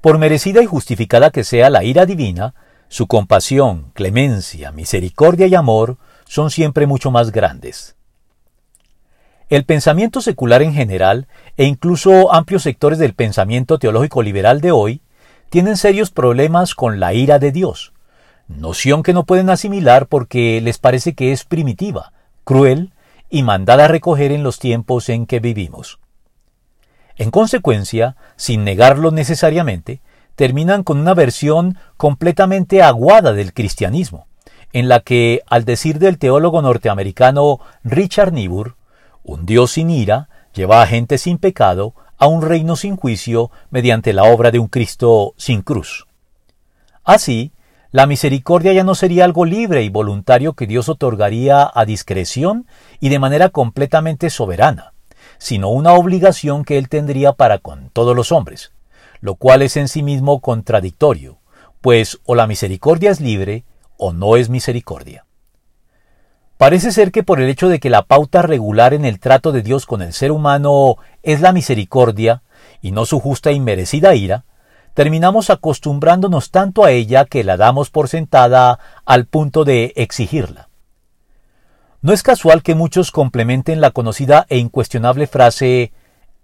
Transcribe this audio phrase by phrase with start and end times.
[0.00, 2.54] Por merecida y justificada que sea la ira divina,
[2.88, 7.96] su compasión, clemencia, misericordia y amor son siempre mucho más grandes.
[9.48, 11.26] El pensamiento secular en general,
[11.56, 15.00] e incluso amplios sectores del pensamiento teológico liberal de hoy,
[15.48, 17.92] tienen serios problemas con la ira de Dios,
[18.46, 22.12] noción que no pueden asimilar porque les parece que es primitiva,
[22.44, 22.92] cruel
[23.30, 25.98] y mandada a recoger en los tiempos en que vivimos.
[27.18, 30.00] En consecuencia, sin negarlo necesariamente,
[30.36, 34.28] terminan con una versión completamente aguada del cristianismo,
[34.72, 38.76] en la que, al decir del teólogo norteamericano Richard Niebuhr,
[39.24, 44.12] un Dios sin ira lleva a gente sin pecado a un reino sin juicio mediante
[44.12, 46.06] la obra de un Cristo sin cruz.
[47.02, 47.52] Así,
[47.90, 52.66] la misericordia ya no sería algo libre y voluntario que Dios otorgaría a discreción
[53.00, 54.92] y de manera completamente soberana,
[55.38, 58.72] sino una obligación que Él tendría para con todos los hombres,
[59.20, 61.38] lo cual es en sí mismo contradictorio,
[61.80, 63.64] pues o la misericordia es libre
[63.96, 65.24] o no es misericordia.
[66.56, 69.62] Parece ser que por el hecho de que la pauta regular en el trato de
[69.62, 72.42] Dios con el ser humano es la misericordia,
[72.80, 74.44] y no su justa y merecida ira,
[74.94, 80.67] terminamos acostumbrándonos tanto a ella que la damos por sentada al punto de exigirla.
[82.00, 85.92] No es casual que muchos complementen la conocida e incuestionable frase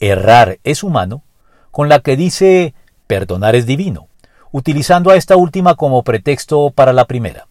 [0.01, 1.23] errar es humano
[1.71, 2.75] con la que dice
[3.07, 4.09] perdonar es divino,
[4.51, 7.47] utilizando a esta última como pretexto para la primera.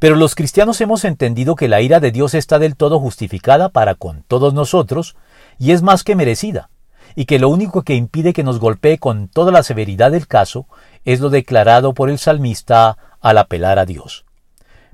[0.00, 3.94] Pero los cristianos hemos entendido que la ira de Dios está del todo justificada para
[3.94, 5.14] con todos nosotros
[5.60, 6.68] y es más que merecida,
[7.14, 10.66] y que lo único que impide que nos golpee con toda la severidad del caso
[11.04, 14.24] es lo declarado por el salmista al apelar a Dios.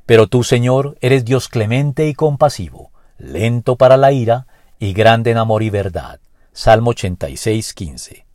[0.09, 4.47] Pero tú, Señor, eres Dios clemente y compasivo, lento para la ira
[4.79, 6.19] y grande en amor y verdad
[6.51, 8.28] Salmo 86, 15.